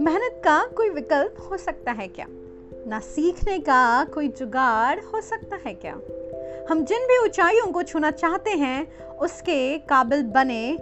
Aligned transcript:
मेहनत 0.00 0.40
का 0.44 0.66
कोई 0.66 0.90
विकल्प 0.90 1.48
हो 1.50 1.56
सकता 1.56 1.92
है 1.92 2.08
क्या? 2.08 2.26
ना 2.86 3.00
सीखने 3.00 3.58
का 3.58 4.04
कोई 4.04 4.28
जुगाड़ 4.28 5.00
हो 5.00 5.20
सकता 5.20 5.56
है 5.56 5.74
क्या? 5.74 5.92
हम 6.70 6.84
जिन 6.84 6.98
भी 6.98 7.18
ऊंचाइयों 7.18 7.72
को 7.72 7.82
छूना 7.82 8.10
चाहते 8.10 8.50
हैं, 8.50 9.06
उसके 9.16 9.78
काबिल 9.78 10.22
बने 10.22 10.78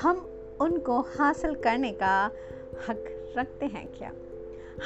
हम 0.00 0.30
उनको 0.60 1.00
हासिल 1.00 1.54
करने 1.54 1.92
का 1.92 2.30
हक 2.88 3.34
रखते 3.38 3.66
हैं 3.66 3.88
क्या? 3.98 4.12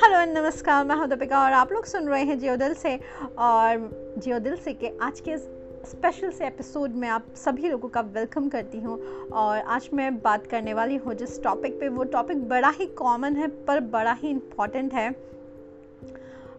हेलो 0.02 0.20
एंड 0.20 0.38
नमस्कार, 0.38 0.84
मैं 0.84 0.96
हूँ 0.96 1.08
दीपिका 1.08 1.44
और 1.44 1.52
आप 1.52 1.72
लोग 1.72 1.84
सुन 1.84 2.08
रहे 2.08 2.22
हैं 2.22 2.38
जियो 2.38 2.56
दिल 2.56 2.74
से 2.74 2.96
और 3.38 3.90
जियो 4.18 4.38
दिल 4.38 4.56
से 4.56 4.72
के 4.72 4.92
आज 5.02 5.20
के 5.20 5.59
स्पेशल 5.86 6.30
से 6.30 6.46
एपिसोड 6.46 6.94
में 6.94 7.08
आप 7.08 7.26
सभी 7.36 7.68
लोगों 7.68 7.88
का 7.88 8.00
वेलकम 8.14 8.48
करती 8.48 8.80
हूँ। 8.80 8.98
और 9.28 9.58
आज 9.58 9.88
मैं 9.94 10.16
बात 10.22 10.46
करने 10.46 10.74
वाली 10.74 10.96
हूँ 10.96 11.14
जिस 11.14 11.42
टॉपिक 11.42 11.78
पे। 11.80 11.88
वो 11.88 12.04
टॉपिक 12.04 12.48
बड़ा 12.48 12.70
ही 12.70 12.86
कॉमन 12.86 13.36
है 13.36 13.48
पर 13.64 13.80
बड़ा 13.90 14.12
ही 14.12 14.30
इंपॉर्टेंट 14.30 14.92
है। 14.92 15.10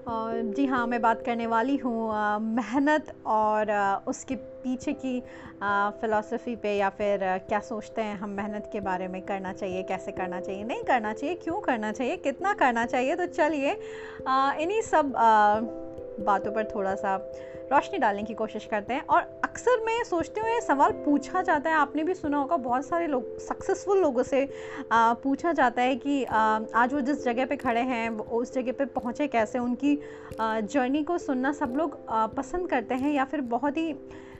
और 0.07 0.41
जी 0.55 0.65
हाँ 0.65 0.85
मैं 0.87 1.01
बात 1.01 1.21
करने 1.25 1.47
वाली 1.47 1.75
हूँ 1.77 2.09
मेहनत 2.41 3.13
और 3.25 3.69
आ, 3.69 3.95
उसके 4.07 4.35
पीछे 4.35 4.93
की 4.93 5.19
फ़िलासफ़ी 6.01 6.55
पे 6.55 6.75
या 6.77 6.89
फिर 6.89 7.23
आ, 7.23 7.37
क्या 7.37 7.59
सोचते 7.59 8.01
हैं 8.01 8.17
हम 8.17 8.29
मेहनत 8.29 8.69
के 8.73 8.79
बारे 8.79 9.07
में। 9.07 9.21
करना 9.21 9.53
चाहिए 9.53 9.83
कैसे 9.83 10.11
करना 10.11 10.41
चाहिए 10.41 10.63
नहीं 10.63 10.83
करना 10.83 11.13
चाहिए 11.13 11.35
क्यों 11.35 11.59
करना 11.61 11.91
चाहिए 11.91 12.17
कितना 12.17 12.53
करना 12.53 12.85
चाहिए 12.85 13.15
तो 13.15 13.25
चलिए 13.25 13.71
इन्हीं 14.61 14.81
सब 14.81 15.15
आ, 15.15 15.59
बातों 16.25 16.51
पर 16.51 16.63
थोड़ा 16.65 16.95
सा 16.95 17.17
रोशनी 17.71 17.97
डालने 17.99 18.23
की 18.23 18.33
कोशिश 18.33 18.65
करते 18.65 18.93
हैं 18.93 19.05
और 19.07 19.21
अक्सर 19.43 19.83
मैं 19.85 20.03
सोचती 20.03 20.41
हूँ 20.41 20.49
ये 20.49 20.61
सवाल 20.61 20.91
पूछा 21.05 21.41
जाता 21.41 21.69
है। 21.69 21.75
आपने 21.75 22.03
भी 22.03 22.13
सुना 22.13 22.37
होगा 22.37 22.57
बहुत 22.59 22.85
सारे 22.85 23.07
लोग 23.07 23.37
सक्सेसफुल 23.39 24.01
लोगों 24.01 24.23
से 24.23 24.43
आ, 24.91 25.13
पूछा 25.13 25.53
जाता 25.53 25.81
है 25.81 25.95
कि 25.95 26.23
आ, 26.23 26.59
आज 26.75 26.93
वो 26.93 27.01
जिस 27.01 27.23
जगह 27.25 27.45
पे 27.45 27.55
खड़े 27.57 27.81
हैं 27.81 28.09
उस 28.09 28.53
जगह 28.53 28.71
पे 28.71 28.85
पहुँचे 28.93 29.27
कैसे? 29.27 29.59
उनकी 29.59 29.95
जर्नी 30.39 31.03
को 31.03 31.17
सुनना 31.17 31.51
सब 31.53 31.73
लोग 31.77 31.97
आ, 32.09 32.25
पसंद 32.27 32.69
करते 32.69 32.95
हैं 32.95 33.13
या 33.13 33.25
फिर 33.25 33.41
बहुत 33.51 33.77
ही 33.77 33.93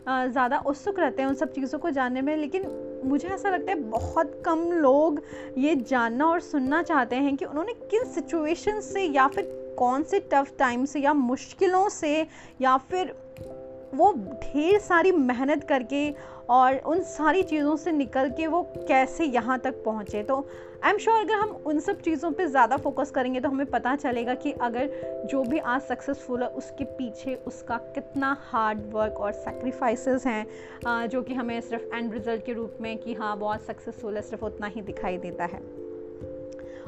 ज़्यादा 0.03 0.57
उत्सुक 0.67 0.99
रहते 0.99 1.21
हैं 1.21 1.29
उन 1.29 1.35
सब 1.35 1.51
चीज़ों 1.53 1.79
को 1.79 1.89
जानने 1.89 2.21
में। 2.21 2.35
लेकिन 2.37 2.69
मुझे 3.05 3.27
ऐसा 3.27 3.49
लगता 3.49 3.71
है 3.71 3.79
बहुत 3.81 4.41
कम 4.45 4.71
लोग 4.73 5.21
ये 5.57 5.75
जानना 5.75 6.25
और 6.25 6.39
सुनना 6.41 6.81
चाहते 6.83 7.15
हैं 7.15 7.35
कि 7.37 7.45
उन्होंने 7.45 7.73
किन 7.91 8.03
सिचुएशन 8.11 8.79
से 8.81 9.05
या 9.05 9.27
फिर 9.27 9.60
कौन 9.77 10.03
से 10.03 10.19
टफ 10.33 10.53
टाइम 10.59 10.85
से 10.85 10.99
या 10.99 11.13
मुश्किलों 11.13 11.87
से 11.89 12.27
या 12.61 12.77
फिर 12.91 13.13
वो 13.95 14.11
ढेर 14.43 14.79
सारी 14.79 15.11
मेहनत 15.11 15.63
करके 15.63 16.09
और 16.49 16.75
उन 16.87 17.01
सारी 17.03 17.41
चीज़ों 17.43 17.75
से 17.75 17.91
निकल 17.91 18.29
के 18.29 18.47
वो 18.47 18.61
कैसे 18.77 19.25
यहाँ 19.25 19.57
तक 19.59 19.83
पहुँचे? 19.85 20.21
तो 20.23 20.47
आई 20.83 20.91
एम 20.91 20.97
श्योर 20.97 21.19
अगर 21.19 21.33
हम 21.33 21.49
उन 21.65 21.79
सब 21.79 22.01
चीज़ों 22.01 22.31
पे 22.31 22.45
ज़्यादा 22.47 22.77
फोकस 22.77 23.11
करेंगे 23.11 23.39
तो 23.39 23.49
हमें 23.49 23.65
पता 23.65 23.95
चलेगा 23.95 24.33
कि 24.35 24.51
अगर 24.51 24.89
जो 25.31 25.43
भी 25.43 25.59
आज 25.59 25.81
सक्सेसफुल 25.81 26.43
है, 26.43 26.47
उसके 26.49 26.83
पीछे 26.83 27.35
उसका 27.47 27.77
कितना 27.95 28.35
हार्ड 28.41 28.79
वर्क 28.93 29.19
और 29.19 29.31
सेक्रीफाइसेस 29.33 30.25
हैं 30.27 31.07
जो 31.07 31.21
कि 31.21 31.33
हमें 31.33 31.59
सिर्फ़ 31.61 31.95
एंड 31.95 32.13
रिज़ल्ट 32.13 32.45
के 32.45 32.53
रूप 32.53 32.77
में 32.81 32.97
कि 32.97 33.13
हाँ 33.13 33.37
बहुत 33.37 33.61
सक्सेसफुल 33.61 34.15
है, 34.15 34.21
सिर्फ़ 34.21 34.45
उतना 34.45 34.67
ही 34.67 34.81
दिखाई 34.81 35.17
देता 35.17 35.45
है। 35.45 35.80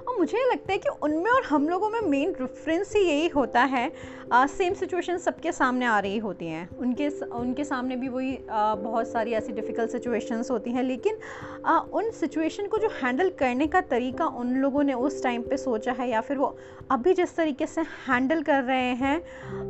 और 0.07 0.17
मुझे 0.19 0.37
लगता 0.51 0.71
है 0.71 0.77
कि 0.77 0.89
उनमें 1.03 1.29
और 1.31 1.43
हम 1.43 1.67
लोगों 1.69 1.89
में 1.89 1.99
मेन 2.01 2.31
डिफरेंस 2.31 2.93
ही 2.95 3.01
यही 3.01 3.27
होता 3.27 3.61
है। 3.63 3.91
सेम 4.33 4.73
सिचुएशन 4.73 5.17
सबके 5.17 5.51
सामने 5.51 5.85
आ 5.85 5.99
रही 5.99 6.17
होती 6.17 6.47
हैं। 6.47 6.67
उनके 6.77 7.07
उनके 7.33 7.63
सामने 7.63 7.95
भी 7.95 8.07
वही 8.07 8.37
बहुत 8.49 9.07
सारी 9.07 9.33
ऐसी 9.33 9.53
डिफ़िकल्ट 9.53 9.91
सिचुएशंस 9.91 10.51
होती 10.51 10.71
हैं 10.71 10.83
लेकिन 10.83 11.17
आ, 11.65 11.77
उन 11.79 12.09
सिचुएशन 12.11 12.67
को 12.67 12.77
जो 12.77 12.89
हैंडल 13.01 13.29
करने 13.29 13.67
का 13.67 13.81
तरीका 13.81 14.25
उन 14.25 14.55
लोगों 14.55 14.83
ने 14.83 14.93
उस 14.93 15.21
टाइम 15.23 15.41
पे 15.41 15.57
सोचा 15.57 15.91
है 15.91 16.09
या 16.09 16.21
फिर 16.21 16.37
वो 16.37 16.55
अभी 16.91 17.13
जिस 17.13 17.35
तरीके 17.35 17.65
से 17.65 17.81
हैंडल 18.07 18.41
कर 18.43 18.63
रहे 18.63 18.93
हैं 18.95 19.17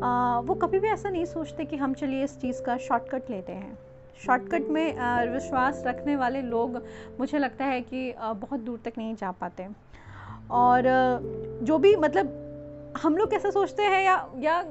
आ, 0.01 0.39
वो 0.39 0.53
कभी 0.55 0.79
भी 0.79 0.87
ऐसा 0.87 1.09
नहीं 1.09 1.25
सोचते 1.25 1.65
कि 1.65 1.77
हम 1.77 1.93
चलिए 1.93 2.23
इस 2.23 2.39
चीज़ 2.41 2.61
का 2.61 2.77
शॉर्टकट 2.79 3.29
लेते 3.29 3.51
हैं। 3.51 3.77
शॉर्टकट 4.25 4.69
में 4.69 5.29
विश्वास 5.33 5.83
रखने 5.87 6.15
वाले 6.15 6.41
लोग 6.41 6.81
मुझे 7.19 7.39
लगता 7.39 7.65
है 7.65 7.81
कि 7.83 8.13
बहुत 8.19 8.59
दूर 8.59 8.79
तक 8.85 8.93
नहीं 8.97 9.15
जा 9.15 9.31
पाते। 9.31 9.67
और 10.53 10.83
जो 11.63 11.77
भी 11.77 11.95
मतलब 11.95 12.39
हम 12.97 13.17
लोग 13.17 13.31
कैसे 13.31 13.51
सोचते 13.51 13.83
हैं 13.83 14.03
या 14.03 14.29
या 14.39 14.61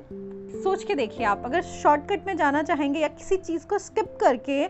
सोच 0.63 0.85
के 0.85 0.95
देखिए 0.95 1.27
आप, 1.27 1.43
अगर 1.45 1.63
शॉर्टकट 1.63 2.27
में 2.27 2.37
जाना 2.37 2.63
चाहेंगे 2.63 3.01
या 3.01 3.09
किसी 3.09 3.37
चीज़ 3.37 3.67
को 3.67 3.79
स्किप 3.79 4.17
करके 4.21 4.69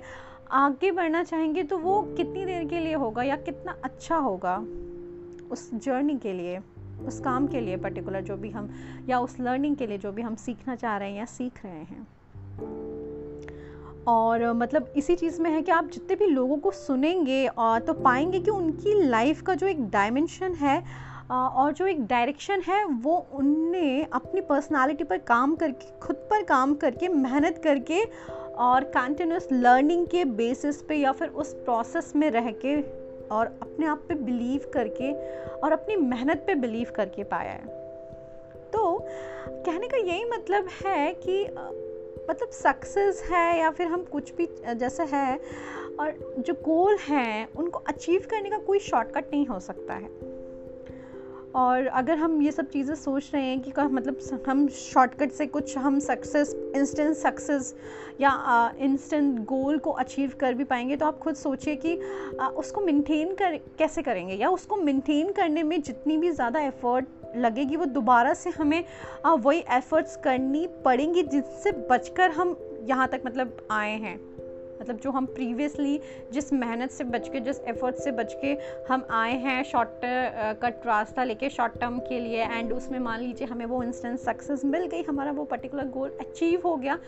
आगे 0.50 0.90
बढ़ना 0.90 1.22
चाहेंगे 1.24 1.62
तो 1.62 1.78
वो 1.78 2.02
कितनी 2.02 2.44
देर 2.44 2.64
के 2.64 2.80
लिए 2.80 2.94
होगा 2.94 3.22
या 3.22 3.36
कितना 3.36 3.76
अच्छा 3.84 4.16
होगा? 4.16 4.56
उस 5.50 5.70
जर्नी 5.74 6.18
के 6.18 6.32
लिए, 6.32 6.58
उस 7.06 7.20
काम 7.20 7.46
के 7.46 7.60
लिए 7.60 7.76
पर्टिकुलर 7.76 8.20
जो 8.20 8.36
भी 8.36 8.50
हम, 8.50 8.70
या 9.08 9.20
उस 9.20 9.40
लर्निंग 9.40 9.76
के 9.76 9.86
लिए 9.86 9.98
जो 9.98 10.12
भी 10.12 10.22
हम 10.22 10.34
सीखना 10.34 10.74
चाह 10.76 10.96
रहे 10.96 11.10
हैं 11.10 11.18
या 11.18 11.24
सीख 11.24 11.64
रहे 11.64 11.82
हैं। 11.82 12.06
और 14.08 14.52
मतलब 14.52 14.92
इसी 14.96 15.14
चीज़ 15.16 15.40
में 15.42 15.50
है 15.50 15.62
कि 15.62 15.72
आप 15.72 15.90
जितने 15.90 16.16
भी 16.16 16.26
लोगों 16.26 16.56
को 16.56 16.70
सुनेंगे 16.70 17.46
तो 17.58 17.92
पाएँगे 17.94 18.40
कि 18.40 18.50
उनकी 18.50 19.02
लाइफ 19.02 19.42
का 19.42 19.54
जो 19.54 19.66
एक 19.66 19.88
डायमेंशन 19.90 20.54
है 20.54 20.82
और 21.30 21.72
जो 21.72 21.86
एक 21.86 22.06
डायरेक्शन 22.06 22.60
है, 22.60 22.84
वो 22.84 23.16
उनने 23.32 24.06
अपनी 24.12 24.40
पर्सनालिटी 24.40 25.04
पर 25.04 25.18
काम 25.18 25.54
करके, 25.56 25.86
खुद 25.98 26.16
पर 26.30 26.42
काम 26.42 26.74
करके, 26.74 27.08
मेहनत 27.08 27.60
करके 27.64 28.02
और 28.58 28.84
कंटिन्यूस 28.84 29.48
लर्निंग 29.52 30.06
के 30.06 30.24
बेसिस 30.24 30.82
पे 30.82 30.96
या 30.96 31.12
फिर 31.12 31.28
उस 31.28 31.52
प्रोसेस 31.54 32.12
में 32.16 32.30
रह 32.30 32.50
के 32.64 32.80
और 33.28 33.46
अपने 33.62 33.86
आप 33.86 34.04
पे 34.08 34.14
बिलीव 34.14 34.70
करके 34.74 35.12
और 35.56 35.72
अपनी 35.72 35.96
मेहनत 35.96 36.44
पे 36.46 36.54
बिलीव 36.54 36.92
करके 36.96 37.24
पाया 37.24 37.52
है। 37.52 37.80
तो 38.72 38.98
कहने 39.48 39.88
का 39.88 39.96
यही 39.96 40.24
मतलब 40.24 40.68
है 40.84 41.12
कि 41.14 41.44
मतलब 42.30 42.48
सक्सेस 42.48 43.22
है 43.30 43.58
या 43.60 43.70
फिर 43.70 43.86
हम 43.86 44.04
कुछ 44.04 44.34
भी 44.34 44.48
जैसे 44.74 45.02
है 45.02 45.40
और 46.00 46.36
जो 46.38 46.54
गोल 46.54 46.98
हैं 47.08 47.48
उनको 47.56 47.78
अचीव 47.78 48.26
करने 48.30 48.50
का 48.50 48.58
कोई 48.58 48.78
शॉर्टकट 48.78 49.24
नहीं 49.32 49.46
हो 49.46 49.60
सकता 49.60 49.94
है। 49.94 50.08
और 51.54 51.86
अगर 51.86 52.18
हम 52.18 52.40
ये 52.42 52.52
सब 52.52 52.68
चीज़ें 52.68 52.94
सोच 52.94 53.30
रहे 53.34 53.42
हैं 53.42 53.60
कि 53.60 53.72
मतलब 53.82 54.42
हम 54.48 54.68
शॉर्टकट 54.68 55.32
से 55.32 55.46
कुछ 55.46 55.76
हम 55.78 55.98
सक्सेस 55.98 56.54
इंस्टेंट 56.76 57.16
सक्सेस 57.16 57.74
या 58.20 58.30
इंस्टेंट 58.78 59.44
गोल 59.44 59.78
को 59.78 59.90
अचीव 59.90 60.32
कर 60.40 60.54
भी 60.54 60.64
पाएँगे 60.64 60.96
तो 60.96 61.06
आप 61.06 61.18
खुद 61.18 61.34
सोचिए 61.34 61.76
कि 61.76 61.98
आ, 62.40 62.48
उसको 62.48 62.80
मेंटेन 62.80 63.34
कर 63.34 63.56
कैसे 63.78 64.02
करेंगे? 64.02 64.34
या 64.34 64.50
उसको 64.50 64.76
मेंटेन 64.76 65.32
करने 65.32 65.62
में 65.62 65.80
जितनी 65.82 66.16
भी 66.16 66.30
ज़्यादा 66.30 66.60
एफर्ट 66.60 67.06
लगेगी 67.36 67.76
वो 67.76 67.84
दोबारा 67.84 68.34
से 68.34 68.50
हमें 68.50 68.84
वही 69.26 69.64
एफर्ट्स 69.70 70.16
करनी 70.16 70.66
पड़ेंगी 70.84 71.22
जिससे 71.22 71.72
बचकर 71.72 72.30
हम 72.30 72.56
यहाँ 72.82 73.08
तक 73.08 73.22
मतलब 73.26 73.66
आए 73.70 73.96
हैं। 73.98 74.32
मतलब 74.80 74.96
जो 74.96 75.10
हम 75.10 75.26
प्रीवियसली 75.26 76.00
जिस 76.32 76.52
मेहनत 76.52 76.90
से 76.90 77.04
बच 77.04 77.28
के 77.28 77.40
जिस 77.40 77.60
एफर्ट 77.60 77.96
से 77.96 78.10
बच 78.10 78.36
के 78.44 78.56
हम 78.92 79.06
आए 79.10 79.32
हैं 79.32 79.64
शॉर्ट 79.64 79.88
कट 80.62 80.86
रास्ता 80.86 81.24
लेके 81.24 81.50
शॉर्ट 81.50 81.78
टर्म 81.78 81.98
के 81.98 82.20
लिए 82.20 82.44
एंड 82.44 82.72
उसमें 82.72 82.98
मान 82.98 83.20
लीजिए 83.20 83.46
हमें 83.46 83.66
वो 83.66 83.82
इंस्टेंट 83.82 84.18
सक्सेस 84.18 84.64
मिल 84.64 84.86
गई 84.86 85.02
हमारा 85.02 85.32
वो 85.32 85.44
पर्टिकुलर 85.44 85.84
गोल 85.84 86.10
अचीव 86.20 86.62
हो 86.64 86.76
गया 86.76 86.98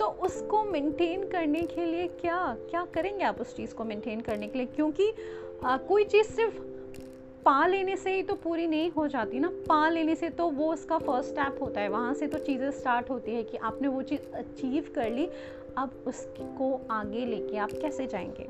तो 0.00 0.06
उसको 0.06 0.64
मेंटेन 0.64 1.28
करने 1.28 1.62
के 1.62 1.84
लिए 1.84 2.06
क्या 2.08 2.56
क्या 2.70 2.86
करेंगे 2.94 3.24
आप 3.24 3.40
उस 3.40 3.56
चीज़ 3.56 3.74
को 3.74 3.84
मेंटेन 3.84 4.20
करने 4.20 4.46
के 4.46 4.58
लिए? 4.58 4.66
क्योंकि 4.66 5.12
आ, 5.64 5.76
कोई 5.76 6.04
चीज़ 6.04 6.26
सिर्फ़ 6.26 6.73
पा 7.44 7.66
लेने 7.66 7.96
से 7.96 8.14
ही 8.14 8.22
तो 8.22 8.34
पूरी 8.34 8.66
नहीं 8.66 8.90
हो 8.90 9.06
जाती 9.08 9.38
ना। 9.38 9.48
पा 9.68 9.88
लेने 9.88 10.14
से 10.14 10.30
तो 10.30 10.48
वो 10.50 10.72
उसका 10.72 10.98
फ़र्स्ट 10.98 11.30
स्टेप 11.30 11.58
होता 11.62 11.80
है। 11.80 11.88
वहाँ 11.88 12.14
से 12.14 12.26
तो 12.26 12.38
चीज़ें 12.38 12.70
स्टार्ट 12.70 13.10
होती 13.10 13.34
है 13.34 13.42
कि 13.42 13.56
आपने 13.56 13.88
वो 13.88 14.02
चीज़ 14.02 14.20
अचीव 14.34 14.92
कर 14.94 15.10
ली, 15.10 15.28
अब 15.78 16.04
उसको 16.06 16.86
आगे 16.90 17.24
लेके 17.26 17.56
आप 17.56 17.72
कैसे 17.72 18.06
जाएँगे? 18.06 18.48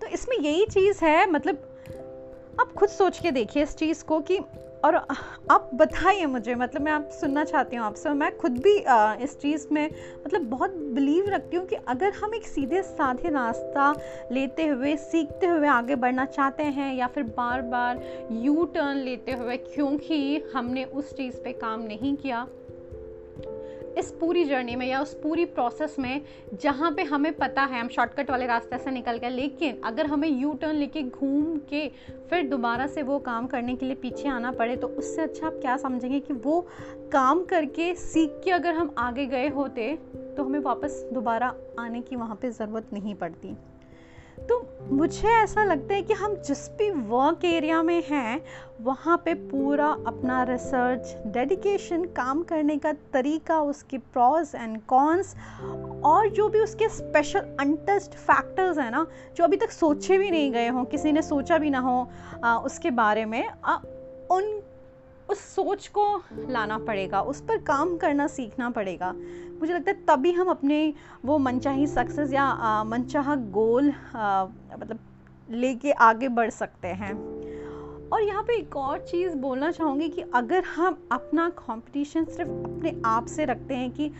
तो 0.00 0.06
इसमें 0.06 0.36
यही 0.36 0.66
चीज़ 0.66 1.04
है 1.04 1.30
मतलब 1.30 1.62
आप 2.60 2.72
खुद 2.72 2.88
सोच 2.88 3.18
के 3.18 3.30
देखिए 3.30 3.62
इस 3.62 3.76
चीज़ 3.76 4.04
को 4.04 4.20
कि 4.20 4.38
और 4.84 4.94
आप 5.50 5.70
बताइए 5.74 6.26
मुझे 6.26 6.54
मतलब 6.54 6.82
मैं 6.82 6.92
आप 6.92 7.08
सुनना 7.12 7.44
चाहती 7.44 7.76
हूँ 7.76 7.84
आपसे 7.86 8.10
मैं 8.10 8.36
खुद 8.36 8.58
भी 8.58 8.74
इस 9.24 9.38
चीज़ 9.40 9.66
में 9.72 9.90
मतलब 10.26 10.42
बहुत 10.42 10.74
बिलीव 10.94 11.28
रखती 11.28 11.56
हूँ 11.56 11.66
कि 11.66 11.76
अगर 11.88 12.12
हम 12.12 12.34
एक 12.34 12.46
सीधे 12.46 12.82
साधे 12.82 13.28
रास्ता 13.28 13.92
लेते 14.32 14.66
हुए, 14.66 14.96
सीखते 14.96 15.46
हुए 15.46 15.68
आगे 15.68 15.96
बढ़ना 15.96 16.24
चाहते 16.24 16.62
हैं 16.62 16.94
या 16.94 17.06
फिर 17.06 17.22
बार 17.36 17.62
बार 17.62 18.02
यू 18.32 18.64
टर्न 18.64 18.96
लेते 18.96 19.32
हुए 19.32 19.56
क्योंकि 19.56 20.42
हमने 20.54 20.84
उस 20.84 21.12
चीज़ 21.16 21.36
पे 21.36 21.52
काम 21.52 21.82
नहीं 21.82 22.16
किया 22.16 22.46
इस 23.98 24.10
पूरी 24.10 24.44
जर्नी 24.44 24.76
में 24.76 24.86
या 24.86 25.00
उस 25.02 25.14
पूरी 25.14 25.44
प्रोसेस 25.44 25.96
में 25.98 26.22
जहाँ 26.62 26.90
पे 26.92 27.02
हमें 27.02 27.32
पता 27.32 27.62
है, 27.62 27.80
हम 27.80 27.88
शॉर्टकट 27.88 28.30
वाले 28.30 28.46
रास्ते 28.46 28.78
से 28.78 28.90
निकल 28.90 29.18
गए, 29.18 29.30
लेकिन 29.30 29.80
अगर 29.84 30.06
हमें 30.06 30.28
यू 30.28 30.52
टर्न 30.54 30.74
लेके 30.74 31.02
घूम 31.02 31.56
के 31.68 31.88
फिर 32.30 32.48
दोबारा 32.48 32.86
से 32.86 33.02
वो 33.02 33.18
काम 33.18 33.46
करने 33.46 33.76
के 33.76 33.86
लिए 33.86 33.94
पीछे 33.94 34.28
आना 34.28 34.52
पड़े 34.52 34.76
तो 34.76 34.88
उससे 34.88 35.22
अच्छा 35.22 35.46
आप 35.46 35.58
क्या 35.60 35.76
समझेंगे 35.76 36.20
कि 36.20 36.32
वो 36.34 36.60
काम 37.12 37.44
करके 37.44 37.94
सीख 37.94 38.40
के 38.44 38.50
अगर 38.50 38.74
हम 38.74 38.94
आगे 38.98 39.26
गए 39.26 39.48
होते 39.48 39.94
तो 40.36 40.44
हमें 40.44 40.58
वापस 40.60 41.08
दोबारा 41.12 41.54
आने 41.78 42.00
की 42.00 42.16
वहाँ 42.16 42.36
पर 42.36 42.50
ज़रूरत 42.50 42.92
नहीं 42.92 43.14
पड़ती। 43.14 43.56
तो 44.40 44.64
मुझे 44.90 45.28
ऐसा 45.28 45.64
लगता 45.64 45.94
है 45.94 46.02
कि 46.02 46.14
हम 46.14 46.34
जिस 46.46 46.68
भी 46.70 46.90
वर्क 46.90 47.44
एरिया 47.44 47.82
में 47.82 48.02
हैं 48.08 48.40
वहाँ 48.80 49.16
पे 49.24 49.34
पूरा 49.34 49.86
अपना 50.06 50.42
रिसर्च 50.42 51.14
डेडिकेशन 51.26 52.04
काम 52.04 52.42
करने 52.42 52.76
का 52.76 52.92
तरीका 53.12 53.60
उसके 53.60 53.98
प्रॉज 53.98 54.52
एंड 54.54 54.80
कॉन्स 54.82 55.34
और 56.04 56.28
जो 56.28 56.48
भी 56.48 56.60
उसके 56.60 56.88
स्पेशल 56.88 57.56
अनटस्ट 57.60 58.14
फैक्टर्स 58.14 58.78
हैं 58.78 58.90
ना 58.90 59.06
जो 59.36 59.44
अभी 59.44 59.56
तक 59.56 59.70
सोचे 59.70 60.18
भी 60.18 60.30
नहीं 60.30 60.52
गए 60.52 60.68
हों 60.68 60.84
किसी 60.84 61.12
ने 61.12 61.22
सोचा 61.22 61.58
भी 61.58 61.70
ना 61.70 61.78
हो 61.78 61.98
आ, 62.44 62.56
उसके 62.58 62.90
बारे 62.90 63.24
में 63.24 63.44
आ, 63.64 63.76
उन 64.30 64.60
उस 65.28 65.38
सोच 65.54 65.86
को 65.88 66.22
लाना 66.48 66.78
पड़ेगा, 66.78 67.20
उस 67.22 67.40
पर 67.40 67.58
काम 67.58 67.96
करना 67.96 68.26
सीखना 68.26 68.70
पड़ेगा। 68.70 69.12
मुझे 69.60 69.72
लगता 69.74 69.90
है 69.90 70.04
तभी 70.06 70.32
हम 70.32 70.48
अपने 70.48 70.92
वो 71.24 71.38
मनचाही 71.38 71.86
सक्सेस 71.86 72.32
या 72.32 72.84
मनचाहा 72.84 73.34
गोल 73.52 73.88
मतलब 73.88 74.98
लेके 75.48 75.92
आगे 75.92 76.28
बढ़ 76.28 76.50
सकते 76.50 76.88
हैं। 76.88 77.12
और 78.08 78.22
यहाँ 78.22 78.42
पे 78.42 78.56
एक 78.56 78.76
और 78.76 78.98
चीज़ 79.00 79.36
बोलना 79.36 79.70
चाहूँगी 79.70 80.08
कि 80.08 80.22
अगर 80.34 80.64
हम 80.64 80.98
अपना 81.12 81.48
कंपटीशन 81.58 82.24
सिर्फ़ 82.24 82.50
अपने 82.50 83.00
आप 83.06 83.26
से 83.26 83.44
रखते 83.44 83.74
हैं 83.74 83.90
कि 83.90 84.10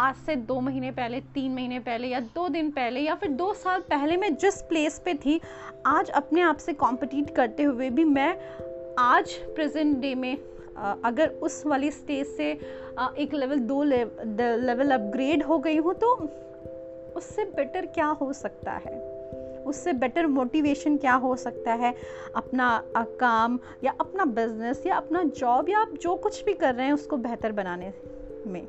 आज 0.00 0.14
से 0.16 0.36
दो 0.36 0.60
महीने 0.60 0.90
पहले, 0.90 1.20
तीन 1.34 1.54
महीने 1.54 1.78
पहले 1.78 2.08
या 2.08 2.20
दो 2.20 2.48
दिन 2.48 2.70
पहले 2.70 3.00
या 3.00 3.14
फिर 3.14 3.30
दो 3.30 3.52
साल 3.54 3.80
पहले 3.80 4.16
मैं 4.16 4.34
जिस 4.36 4.62
प्लेस 4.62 5.00
पे 5.04 5.14
थी, 5.14 5.40
आज 5.86 6.10
अपने 6.10 6.40
आप 6.40 6.56
से 6.56 6.72
कॉम्पिटिट 6.72 7.34
करते 7.36 7.62
हुए 7.62 7.90
भी 7.90 8.04
मैं 8.04 8.36
आज 8.98 9.32
प्रेजेंट 9.54 9.96
डे 9.98 10.14
में 10.14 10.36
अगर 10.76 11.28
उस 11.42 11.62
वाली 11.66 11.90
स्टेज 11.90 12.26
से 12.26 12.50
एक 13.18 13.34
लेवल 13.34 13.58
दो 13.58 13.82
लेवल 13.82 14.90
अपग्रेड 14.90 15.42
हो 15.42 15.58
गई 15.58 15.76
हूँ 15.76 15.94
तो 15.94 16.14
उससे 17.16 17.44
बेटर 17.44 17.86
क्या 17.86 18.06
हो 18.06 18.32
सकता 18.32 18.72
है? 18.72 18.98
उससे 19.66 19.92
बेटर 19.92 20.26
मोटिवेशन 20.26 20.96
क्या 20.96 21.14
हो 21.14 21.36
सकता 21.36 21.74
है? 21.74 21.94
अपना 22.36 22.82
काम 22.96 23.58
या 23.84 23.94
अपना 24.00 24.24
बिज़नेस 24.24 24.82
या 24.86 24.96
अपना 24.96 25.22
जॉब 25.22 25.68
या 25.68 25.78
आप 25.78 25.94
जो 26.02 26.16
कुछ 26.16 26.44
भी 26.44 26.52
कर 26.52 26.74
रहे 26.74 26.86
हैं, 26.86 26.92
उसको 26.92 27.16
बेहतर 27.16 27.52
बनाने 27.52 27.92
में। 28.46 28.66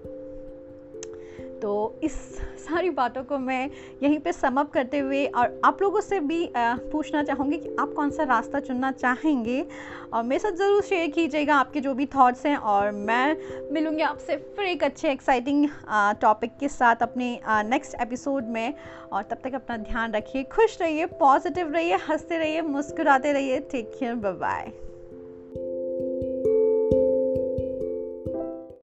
तो 1.62 2.00
इस 2.04 2.14
सारी 2.60 2.90
बातों 2.90 3.24
को 3.24 3.38
मैं 3.38 3.70
यहीं 4.04 4.20
पे 4.20 4.32
समअप 4.34 4.72
करते 4.72 5.00
हुए 5.00 5.26
और 5.28 5.60
आप 5.66 5.82
लोगों 5.82 6.02
से 6.02 6.20
भी 6.20 6.48
पूछना 6.56 7.24
चाहूँगी 7.24 7.58
कि 7.58 7.76
आप 7.80 7.94
कौन 7.96 8.12
सा 8.12 8.24
रास्ता 8.24 8.60
चुनना 8.60 8.92
चाहेंगे। 8.92 9.66
और 10.14 10.24
मेरे 10.24 10.40
साथ 10.40 10.58
ज़रूर 10.58 10.82
शेयर 10.84 11.10
कीजिएगा 11.12 11.56
आपके 11.56 11.80
जो 11.80 11.94
भी 11.94 12.06
थॉट्स 12.06 12.46
हैं 12.46 12.56
और 12.58 12.92
मैं 12.92 13.38
मिलूँगी 13.74 14.02
आपसे 14.02 14.38
फिर 14.56 14.66
एक 14.66 14.84
अच्छे 14.84 15.12
एक्साइटिंग 15.12 15.68
टॉपिक 16.22 16.58
के 16.60 16.68
साथ 16.70 17.04
अपने 17.04 17.40
नेक्स्ट 17.46 18.02
एपिसोड 18.02 18.48
में। 18.48 18.74
और 19.12 19.24
तब 19.24 19.38
तक 19.44 19.54
अपना 19.56 19.78
ध्यान 19.78 20.14
रखिए, 20.14 20.44
खुश 20.46 20.78
रहिए 20.82 21.06
पॉजिटिव 21.20 21.72
रहिए, 21.74 21.96
हँसते 22.08 22.38
रहिए, 22.38 22.62
मुस्कुराते 22.64 23.32
रहिए। 23.34 23.60
Take 23.62 23.92
care 24.00 24.16
bye 24.16 24.72